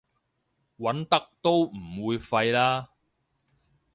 [0.79, 2.89] 揾得都唔會廢啦